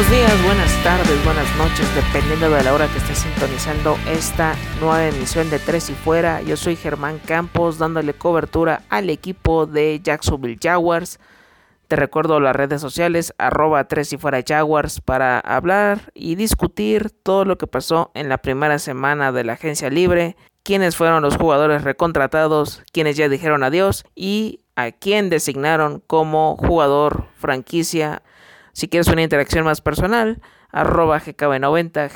[0.00, 5.06] Buenos días, buenas tardes, buenas noches, dependiendo de la hora que estés sintonizando esta nueva
[5.06, 6.40] emisión de Tres y Fuera.
[6.40, 11.20] Yo soy Germán Campos dándole cobertura al equipo de Jacksonville Jaguars.
[11.86, 17.44] Te recuerdo las redes sociales arroba Tres y Fuera Jaguars para hablar y discutir todo
[17.44, 21.84] lo que pasó en la primera semana de la agencia libre, quiénes fueron los jugadores
[21.84, 28.22] recontratados, quienes ya dijeron adiós y a quién designaron como jugador franquicia
[28.72, 32.10] si quieres una interacción más personal, arroba GKB90,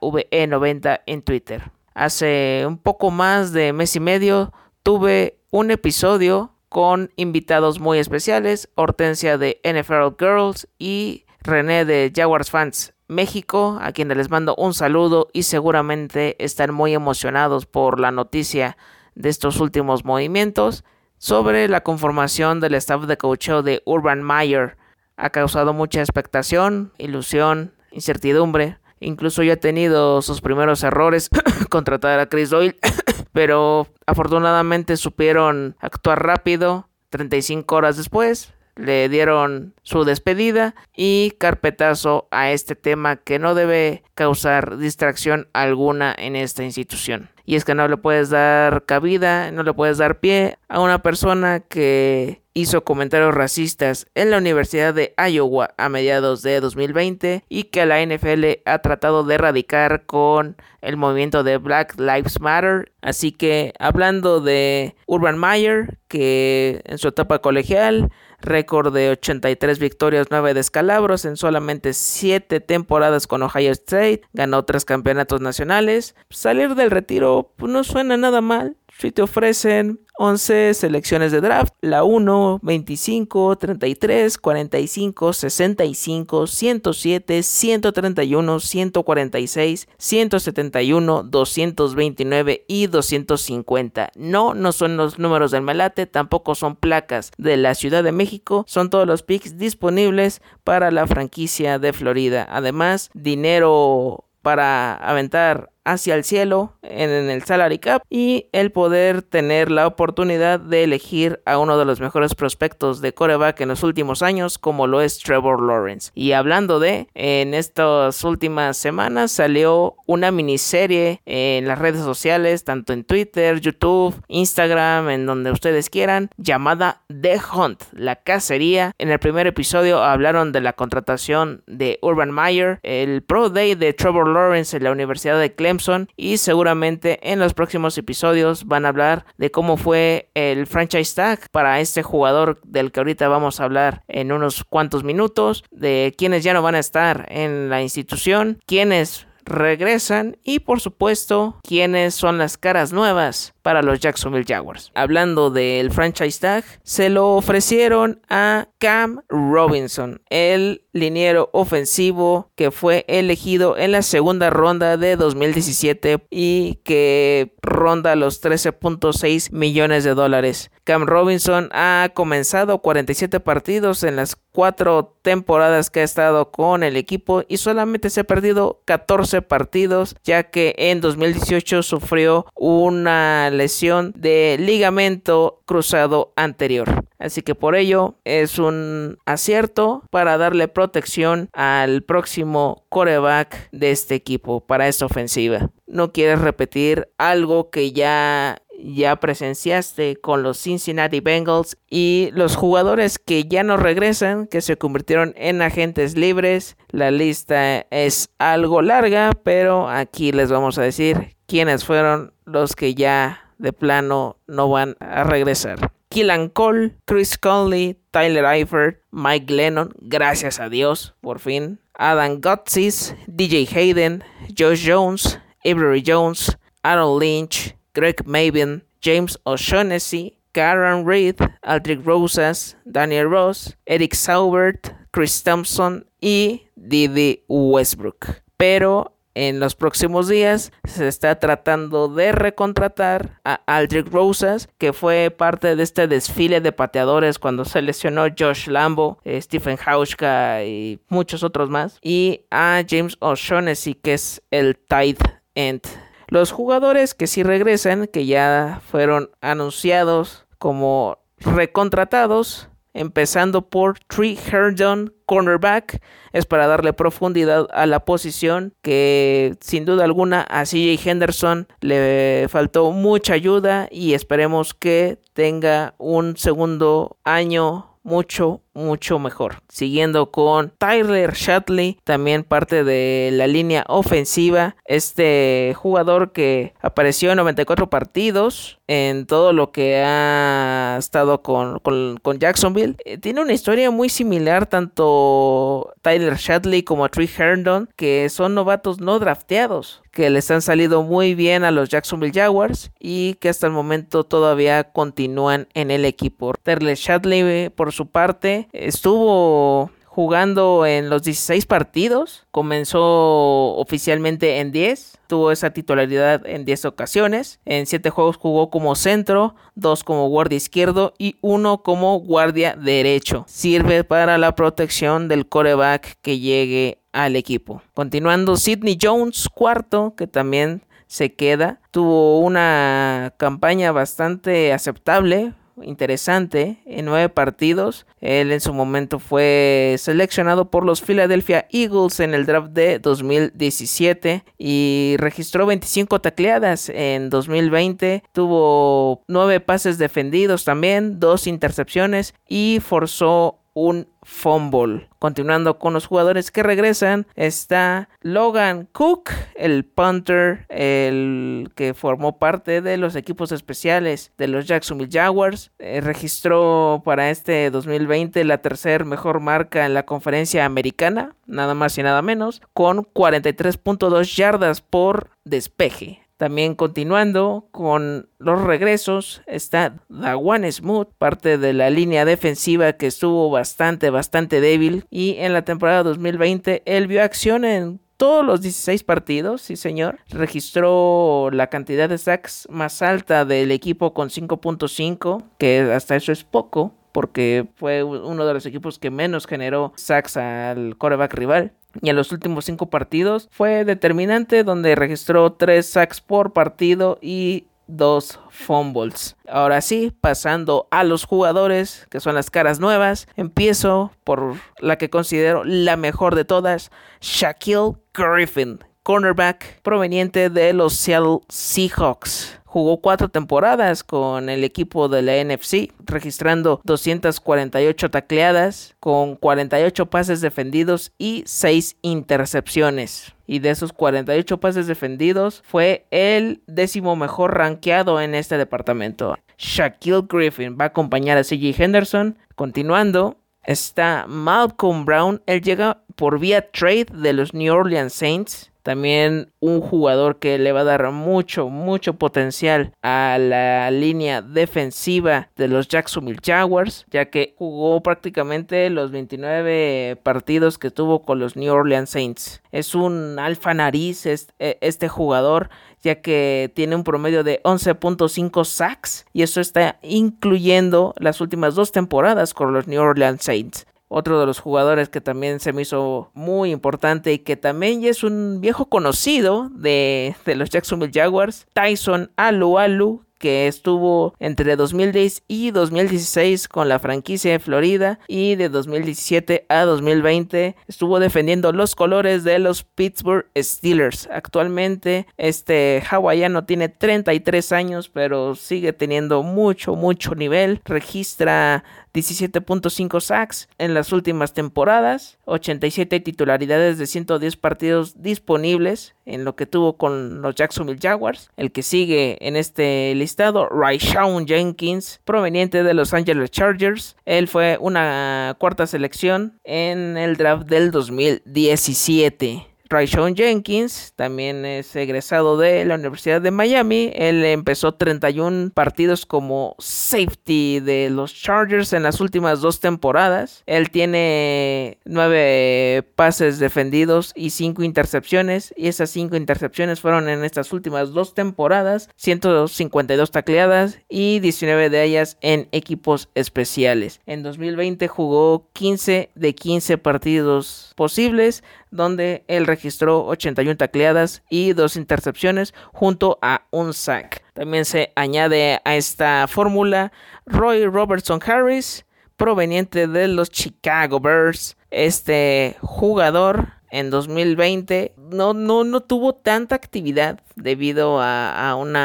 [0.00, 1.70] GSAVE90 en Twitter.
[1.94, 4.52] Hace un poco más de mes y medio
[4.82, 12.50] tuve un episodio con invitados muy especiales, Hortensia de NFL Girls y René de Jaguars
[12.50, 18.10] Fans México, a quienes les mando un saludo y seguramente están muy emocionados por la
[18.10, 18.78] noticia
[19.14, 20.84] de estos últimos movimientos
[21.18, 24.78] sobre la conformación del staff de coaching de Urban Meyer
[25.22, 28.78] ha causado mucha expectación, ilusión, incertidumbre.
[28.98, 31.30] Incluso yo he tenido sus primeros errores,
[31.70, 32.76] contratar a Chris Doyle,
[33.32, 36.88] pero afortunadamente supieron actuar rápido.
[37.10, 44.02] 35 horas después le dieron su despedida y carpetazo a este tema que no debe
[44.14, 47.30] causar distracción alguna en esta institución.
[47.44, 51.02] Y es que no le puedes dar cabida, no le puedes dar pie a una
[51.02, 57.64] persona que hizo comentarios racistas en la Universidad de Iowa a mediados de 2020 y
[57.64, 62.92] que la NFL ha tratado de erradicar con el movimiento de Black Lives Matter.
[63.00, 68.10] Así que hablando de Urban Meyer, que en su etapa colegial
[68.42, 74.84] récord de 83 victorias, 9 descalabros en solamente 7 temporadas con Ohio State, ganó 3
[74.84, 76.14] campeonatos nacionales.
[76.30, 78.76] Salir del retiro pues, no suena nada mal.
[78.98, 88.60] Si te ofrecen 11 selecciones de draft, la 1, 25, 33, 45, 65, 107, 131,
[88.60, 94.12] 146, 171, 229 y 250.
[94.14, 98.64] No, no son los números del Melate, tampoco son placas de la Ciudad de México,
[98.68, 102.46] son todos los picks disponibles para la franquicia de Florida.
[102.48, 109.70] Además, dinero para aventar hacia el cielo en, el salary cap y el poder tener
[109.70, 114.22] la oportunidad de elegir a uno de los mejores prospectos de coreback en los últimos
[114.22, 116.10] años como lo es Trevor Lawrence.
[116.14, 122.92] Y hablando de, en estas últimas semanas salió una miniserie en las redes sociales, tanto
[122.92, 128.92] en Twitter, YouTube, Instagram, en donde ustedes quieran, llamada The Hunt, la cacería.
[128.98, 133.92] En el primer episodio hablaron de la contratación de Urban Meyer, el Pro Day de
[133.92, 135.71] Trevor Lawrence en la Universidad de Clemson
[136.16, 141.48] y seguramente en los próximos episodios van a hablar de cómo fue el franchise tag
[141.50, 146.44] para este jugador del que ahorita vamos a hablar en unos cuantos minutos, de quienes
[146.44, 152.38] ya no van a estar en la institución, quienes regresan y por supuesto quiénes son
[152.38, 154.90] las caras nuevas para los Jacksonville Jaguars.
[154.94, 163.04] Hablando del franchise tag, se lo ofrecieron a Cam Robinson, el liniero ofensivo que fue
[163.08, 170.70] elegido en la segunda ronda de 2017 y que ronda los 13.6 millones de dólares.
[170.84, 176.96] Cam Robinson ha comenzado 47 partidos en las cuatro temporadas que ha estado con el
[176.96, 184.12] equipo y solamente se ha perdido 14 partidos ya que en 2018 sufrió una lesión
[184.16, 187.04] de ligamento cruzado anterior.
[187.18, 194.16] Así que por ello es un acierto para darle protección al próximo coreback de este
[194.16, 195.70] equipo para esta ofensiva.
[195.86, 203.18] No quieres repetir algo que ya ya presenciaste con los Cincinnati Bengals y los jugadores
[203.18, 206.76] que ya no regresan, que se convirtieron en agentes libres.
[206.90, 212.94] La lista es algo larga, pero aquí les vamos a decir quiénes fueron los que
[212.94, 215.92] ya de plano no van a regresar.
[216.08, 221.78] Killan Cole, Chris Conley, Tyler Eifert, Mike Lennon, gracias a Dios, por fin.
[221.92, 224.24] Adam Gotsis, DJ Hayden,
[224.58, 233.28] Josh Jones, Avery Jones, Aaron Lynch, Greg Maven, James O'Shaughnessy, Karen Reed, Aldrich Rosas, Daniel
[233.28, 238.40] Ross, Eric Saubert, Chris Thompson y Didi Westbrook.
[238.56, 245.34] Pero en los próximos días se está tratando de recontratar a Aldrich Rosas, que fue
[245.36, 251.00] parte de este desfile de pateadores cuando se lesionó Josh Lambo, eh, Stephen Hauschka y
[251.08, 255.20] muchos otros más, y a James O'Shaughnessy, que es el tight
[255.54, 255.82] end.
[256.28, 265.12] Los jugadores que sí regresan, que ya fueron anunciados como recontratados, empezando por Tree Herndon,
[265.26, 266.02] cornerback,
[266.32, 272.46] es para darle profundidad a la posición que sin duda alguna a CJ Henderson le
[272.48, 279.62] faltó mucha ayuda y esperemos que tenga un segundo año mucho, mucho mejor.
[279.68, 284.76] Siguiendo con Tyler Shatley, también parte de la línea ofensiva.
[284.84, 292.38] Este jugador que apareció en 94 partidos en todo lo que ha estado con, con,
[292.38, 292.96] Jacksonville.
[293.04, 298.54] Eh, tiene una historia muy similar tanto Tyler Shatley como a Tree Herndon, que son
[298.54, 303.48] novatos no drafteados que les han salido muy bien a los Jacksonville Jaguars y que
[303.48, 306.52] hasta el momento todavía continúan en el equipo.
[306.62, 312.46] Terle Shadley, por su parte, estuvo jugando en los 16 partidos.
[312.50, 315.18] Comenzó oficialmente en 10.
[315.26, 317.60] Tuvo esa titularidad en 10 ocasiones.
[317.64, 323.44] En 7 juegos jugó como centro, 2 como guardia izquierdo y 1 como guardia derecho.
[323.48, 327.80] Sirve para la protección del coreback que llegue al equipo.
[327.94, 331.80] Continuando, Sidney Jones, cuarto, que también se queda.
[331.90, 338.06] Tuvo una campaña bastante aceptable, interesante en nueve partidos.
[338.20, 344.44] Él en su momento fue seleccionado por los Philadelphia Eagles en el draft de 2017
[344.58, 348.22] y registró 25 tacleadas en 2020.
[348.32, 355.08] Tuvo nueve pases defendidos también, dos intercepciones y forzó un fumble.
[355.18, 362.80] Continuando con los jugadores que regresan, está Logan Cook, el punter, el que formó parte
[362.80, 365.70] de los equipos especiales de los Jacksonville Jaguars.
[365.78, 371.96] Eh, registró para este 2020 la tercera mejor marca en la conferencia americana, nada más
[371.98, 376.22] y nada menos, con 43.2 yardas por despeje.
[376.42, 383.48] También continuando con los regresos está Dawan Smooth, parte de la línea defensiva que estuvo
[383.48, 385.04] bastante, bastante débil.
[385.08, 390.18] Y en la temporada 2020 él vio acción en todos los 16 partidos, sí señor.
[390.30, 396.42] Registró la cantidad de sacks más alta del equipo con 5.5, que hasta eso es
[396.42, 401.72] poco porque fue uno de los equipos que menos generó sacks al coreback rival.
[402.00, 407.66] Y en los últimos cinco partidos fue determinante donde registró tres sacks por partido y
[407.86, 409.36] dos fumbles.
[409.48, 415.10] Ahora sí, pasando a los jugadores, que son las caras nuevas, empiezo por la que
[415.10, 416.90] considero la mejor de todas,
[417.20, 422.58] Shaquille Griffin, cornerback proveniente de los Seattle Seahawks.
[422.64, 430.40] Jugó cuatro temporadas con el equipo de la NFC, registrando 248 tacleadas, con 48 pases
[430.40, 433.34] defendidos y 6 intercepciones.
[433.46, 439.36] Y de esos 48 pases defendidos, fue el décimo mejor rankeado en este departamento.
[439.58, 442.38] Shaquille Griffin va a acompañar a CJ Henderson.
[442.54, 445.42] Continuando, está Malcolm Brown.
[445.46, 450.72] Él llega por vía trade de los New Orleans Saints también un jugador que le
[450.72, 457.26] va a dar mucho, mucho potencial a la línea defensiva de los Jacksonville Jaguars, ya
[457.26, 462.62] que jugó prácticamente los 29 partidos que tuvo con los New Orleans Saints.
[462.72, 465.70] Es un alfa nariz e, este jugador,
[466.02, 471.92] ya que tiene un promedio de 11.5 sacks y eso está incluyendo las últimas dos
[471.92, 473.86] temporadas con los New Orleans Saints.
[474.14, 478.22] Otro de los jugadores que también se me hizo muy importante y que también es
[478.22, 485.72] un viejo conocido de, de los Jacksonville Jaguars, Tyson Alualu, que estuvo entre 2010 y
[485.72, 492.44] 2016 con la franquicia de Florida y de 2017 a 2020 estuvo defendiendo los colores
[492.44, 494.28] de los Pittsburgh Steelers.
[494.30, 500.80] Actualmente este hawaiano tiene 33 años pero sigue teniendo mucho mucho nivel.
[500.84, 501.82] Registra
[502.14, 509.66] 17.5 sacks en las últimas temporadas, 87 titularidades de 110 partidos disponibles en lo que
[509.66, 511.50] tuvo con los Jacksonville Jaguars.
[511.56, 513.31] El que sigue en este listado,
[513.70, 517.16] Rayshawn Jenkins, proveniente de Los Angeles Chargers.
[517.24, 522.71] Él fue una cuarta selección en el draft del 2017.
[522.92, 527.10] Rayshawn Jenkins también es egresado de la Universidad de Miami.
[527.14, 533.62] Él empezó 31 partidos como safety de los Chargers en las últimas dos temporadas.
[533.64, 538.74] Él tiene 9 pases defendidos y 5 intercepciones.
[538.76, 542.10] Y esas 5 intercepciones fueron en estas últimas dos temporadas.
[542.16, 547.22] 152 tacleadas y 19 de ellas en equipos especiales.
[547.24, 554.96] En 2020 jugó 15 de 15 partidos posibles donde él registró 81 tacleadas y dos
[554.96, 557.44] intercepciones junto a un sack.
[557.52, 560.10] También se añade a esta fórmula
[560.46, 562.04] Roy Robertson Harris,
[562.36, 564.76] proveniente de los Chicago Bears.
[564.90, 571.96] Este jugador en 2020 no, no, no tuvo tanta actividad debido a, un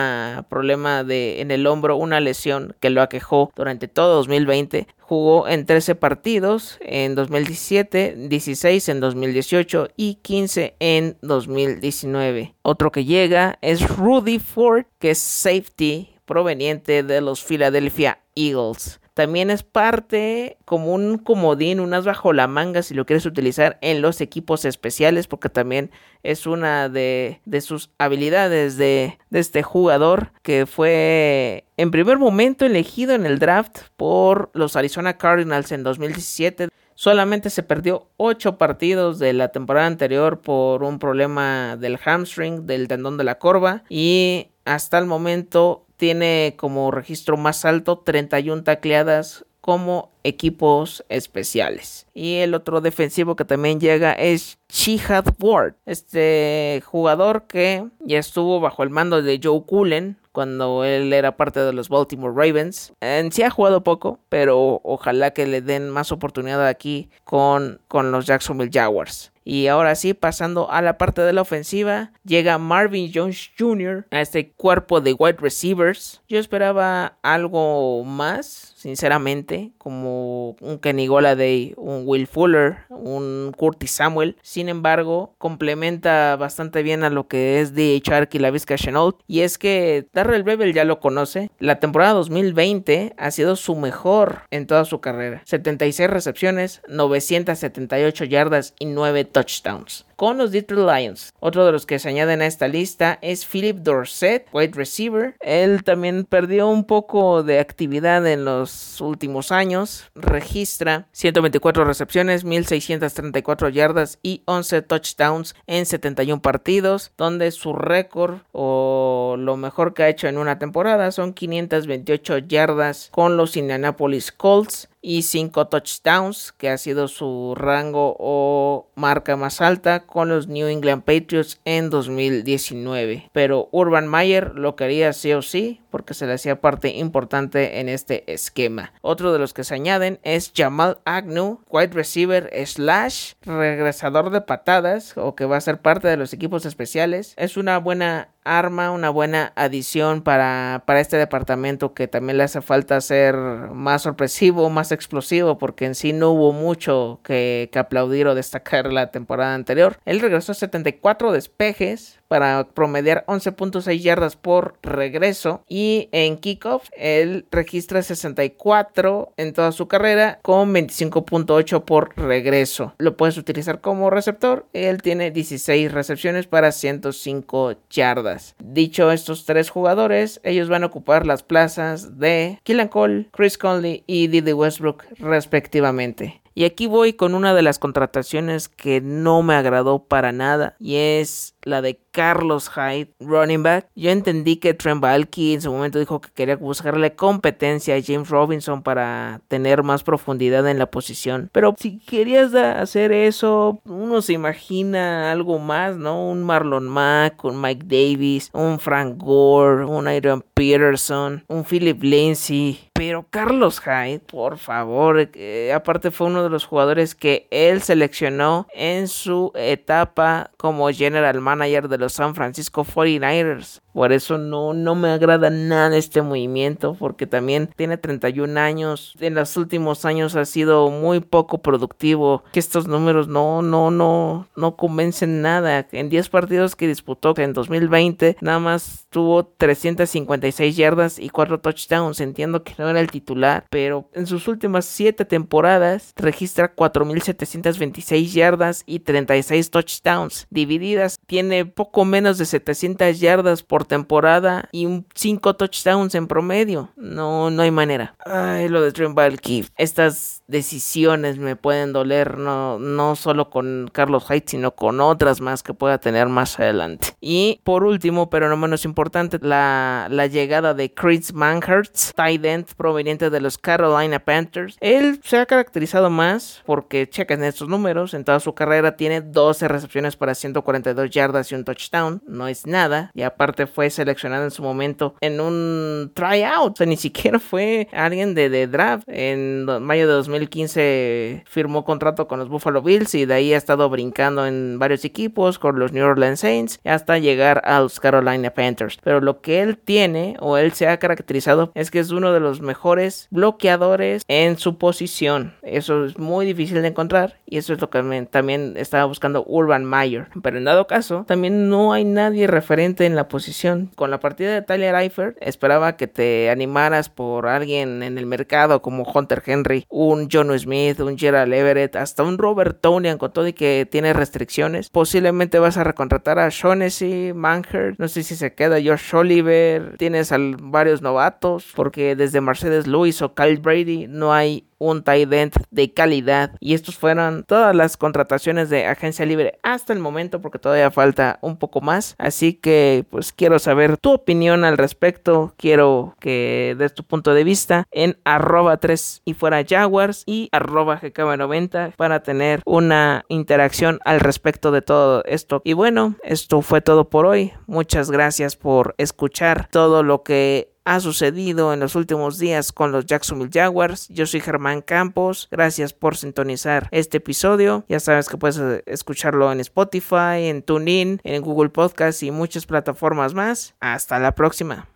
[0.49, 4.87] problema de, en el hombro, una lesión que lo aquejó durante todo 2020.
[4.99, 12.55] Jugó en 13 partidos en 2017, 16 en 2018 y 15 en 2019.
[12.61, 19.01] Otro que llega es Rudy Ford, que es safety proveniente de los Philadelphia Eagles.
[19.17, 24.03] También es parte como un comodín, unas bajo la manga si lo quieres utilizar en
[24.03, 25.89] los equipos especiales porque también
[26.21, 33.15] es una de, sus habilidades de, de este jugador que fue en primer momento elegido
[33.15, 39.33] en el draft por los Arizona Cardinals en 2017 solamente se perdió 8 partidos de
[39.33, 44.99] la temporada anterior por un problema del hamstring, del tendón de la corva y hasta
[44.99, 52.07] el momento tiene como registro más alto 31 tacleadas como equipos especiales.
[52.13, 58.61] Y el otro defensivo que también llega es Chihad Ward, este jugador que ya estuvo
[58.61, 62.93] bajo el mando de Joe Cullen cuando él era parte de los Baltimore Ravens.
[63.01, 68.11] En sí ha jugado poco, pero ojalá que le den más oportunidad aquí con, con
[68.11, 69.31] los Jacksonville Jaguars.
[69.49, 74.05] Y ahora sí, pasando a la parte de la ofensiva, llega Marvin Jones Jr.
[74.11, 76.21] a este cuerpo de wide receivers.
[76.27, 84.35] Yo esperaba algo más, sinceramente, como un Kenny Goladay, un Will Fuller, un Curtis Samuel.
[84.41, 89.21] Sin embargo, complementa bastante bien a lo que es de Chark y la Vizca Chenault.
[89.27, 91.49] Y es que Darrell Bevel ya lo conoce.
[91.57, 95.41] La temporada 2020 ha sido su mejor en toda su carrera.
[95.45, 101.33] 76 recepciones, 978 yardas y 9 touchdowns con los Detroit Lions.
[101.39, 105.35] Otro de los que se añaden a esta lista es Philip Dorset, wide receiver.
[105.39, 110.09] Él también perdió un poco de actividad en los últimos años.
[110.15, 119.35] Registra 124 recepciones, 1634 yardas y 11 touchdowns en 71 partidos, donde su récord o
[119.37, 124.89] lo mejor que ha hecho en una temporada son 528 yardas con los Indianapolis Colts
[125.07, 130.67] y 5 touchdowns, que ha sido su rango o marca más alta con los New
[130.67, 133.29] England Patriots en 2019.
[133.31, 137.87] Pero Urban Meyer lo quería sí o sí porque se le hacía parte importante en
[137.87, 138.91] este esquema.
[139.01, 145.13] Otro de los que se añaden es Jamal Agnew, wide receiver slash regresador de patadas
[145.15, 147.33] o que va a ser parte de los equipos especiales.
[147.37, 152.61] Es una buena arma, una buena adición para, para este departamento que también le hace
[152.61, 158.35] falta ser más sorpresivo, más explosivo, porque en sí no hubo mucho que, aplaudir o
[158.35, 159.99] destacar la temporada anterior.
[160.05, 167.45] Él regresó a 74 despejes, para promediar 11.6 yardas por regreso y en kickoff él
[167.51, 172.93] registra 64 en toda su carrera con 25.8 por regreso.
[172.97, 174.67] Lo puedes utilizar como receptor.
[174.73, 178.55] Él tiene 16 recepciones para 105 yardas.
[178.59, 184.03] Dicho estos tres jugadores, ellos van a ocupar las plazas de Killan Cole, Chris Conley
[184.07, 186.41] y Didi Westbrook respectivamente.
[186.57, 190.95] Y aquí voy con una de las contrataciones que no me agradó para nada y
[190.95, 193.89] es la de Carlos Hyde, running back.
[193.93, 198.29] Yo entendí que Trent Balky en su momento dijo que quería buscarle competencia a James
[198.29, 201.51] Robinson para tener más profundidad en la posición.
[201.51, 206.27] Pero si querías hacer eso, uno se imagina algo más, ¿no?
[206.27, 212.86] Un Marlon Mack, un Mike Davis, un Frank Gore, un Adrian Peterson, un Philip Lindsay.
[212.97, 215.29] Pero Carlos Hyde, por favor,
[215.73, 221.89] aparte fue uno de los jugadores que él seleccionó en su etapa como general manager
[221.89, 223.81] de los San Francisco 49ers.
[223.97, 229.15] Por eso no, no me agrada nada este movimiento, porque también tiene 31 años.
[229.19, 232.43] En los últimos años ha sido muy poco productivo.
[232.51, 235.87] Que estos números no, no, no, no convencen nada.
[235.91, 242.19] En 10 partidos que disputó en 2020, nada más tuvo 356 yardas y 4 touchdowns.
[242.19, 248.83] Entiendo que no era el titular, pero en sus últimas 7 temporadas registra 4.726 yardas
[248.85, 250.45] y 36 touchdowns.
[250.51, 256.89] Divididas, tiene poco menos de 700 yardas por temporada y 5 touchdowns en promedio.
[256.95, 258.15] No, no hay manera.
[258.25, 259.65] Ay, lo de Trent Balky.
[259.77, 265.63] Estas decisiones me pueden doler no, no solo con Carlos Hyde, sino con otras más
[265.63, 267.09] que pueda tener más adelante.
[267.19, 272.67] Y por último, pero no menos importante, la, la llegada de Chris Manhurst, tight end
[272.75, 274.77] proveniente de los Carolina Panthers.
[274.79, 278.13] Él se ha caracterizado más porque chequen estos números.
[278.13, 282.21] En toda su carrera tiene 12 recepciones para 142 yardas y un touchdown.
[282.27, 283.11] No es nada.
[283.13, 286.73] Y aparte fue seleccionado en su momento en un tryout.
[286.73, 289.03] O sea, ni siquiera fue alguien de, draft.
[289.05, 293.87] En mayo de 2015 firmó contrato con los Buffalo Bills y de ahí ha estado
[293.87, 298.97] brincando en varios equipos, con los New Orleans Saints, hasta llegar a los Carolina Panthers.
[299.03, 302.39] Pero lo que él tiene, o él se ha caracterizado, es que es uno de
[302.39, 305.53] los mejores bloqueadores en su posición.
[305.61, 309.85] Eso es muy difícil de encontrar y eso es lo que también estaba buscando Urban
[309.85, 310.29] Meyer.
[310.41, 313.56] Pero en dado caso, también no hay nadie referente en la posición.
[313.95, 318.81] Con la partida de Tyler Eifert, esperaba que te animaras por alguien en el mercado
[318.81, 323.47] como Hunter Henry, un John Smith, un Gerald Everett, hasta un Robert Tonian con todo
[323.47, 324.89] y que tiene restricciones.
[324.89, 330.31] Posiblemente vas a recontratar a Shaughnessy, Manger, no sé si se queda Josh Oliver, tienes
[330.31, 335.53] a varios novatos, porque desde Mercedes Lewis o Kyle Brady no hay un tight end
[335.71, 336.51] de calidad.
[336.59, 341.39] Y estos fueron todas las contrataciones de agencia libre hasta el momento, porque todavía falta
[341.41, 342.15] un poco más.
[342.17, 345.53] Así que, pues quiero saber tu opinión al respecto.
[345.57, 350.99] Quiero que des tu punto de vista en arroba 3 y fuera Jaguars y arroba
[351.01, 355.61] GKB90 para tener una interacción al respecto de todo esto.
[355.63, 357.53] Y bueno, esto fue todo por hoy.
[357.65, 363.05] Muchas gracias por escuchar todo lo que ha sucedido en los últimos días con los
[363.05, 364.07] Jacksonville Jaguars.
[364.07, 365.49] Yo soy Germán Campos.
[365.51, 367.83] Gracias por sintonizar este episodio.
[367.89, 372.65] Ya sabes que puedes eh, escucharlo en Spotify, en TuneIn, en Google Podcast y muchas
[372.65, 373.75] plataformas más.
[373.81, 374.87] Hasta la próxima.